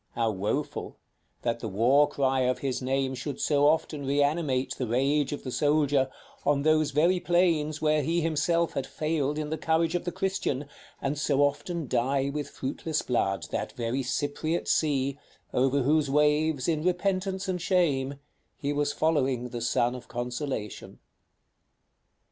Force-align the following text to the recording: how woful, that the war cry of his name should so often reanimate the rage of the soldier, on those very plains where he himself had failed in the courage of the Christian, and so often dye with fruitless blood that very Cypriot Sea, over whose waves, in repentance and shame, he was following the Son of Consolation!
how 0.15 0.31
woful, 0.31 0.97
that 1.43 1.59
the 1.59 1.67
war 1.67 2.09
cry 2.09 2.39
of 2.39 2.57
his 2.57 2.81
name 2.81 3.13
should 3.13 3.39
so 3.39 3.67
often 3.67 4.03
reanimate 4.03 4.73
the 4.79 4.87
rage 4.87 5.31
of 5.31 5.43
the 5.43 5.51
soldier, 5.51 6.09
on 6.43 6.63
those 6.63 6.89
very 6.89 7.19
plains 7.19 7.83
where 7.83 8.01
he 8.01 8.19
himself 8.19 8.73
had 8.73 8.87
failed 8.87 9.37
in 9.37 9.51
the 9.51 9.59
courage 9.59 9.93
of 9.93 10.03
the 10.03 10.11
Christian, 10.11 10.65
and 11.03 11.19
so 11.19 11.43
often 11.43 11.85
dye 11.87 12.31
with 12.33 12.49
fruitless 12.49 13.03
blood 13.03 13.45
that 13.51 13.73
very 13.73 14.01
Cypriot 14.01 14.67
Sea, 14.67 15.19
over 15.53 15.83
whose 15.83 16.09
waves, 16.09 16.67
in 16.67 16.81
repentance 16.83 17.47
and 17.47 17.61
shame, 17.61 18.15
he 18.57 18.73
was 18.73 18.91
following 18.91 19.49
the 19.49 19.61
Son 19.61 19.93
of 19.93 20.07
Consolation! 20.07 20.97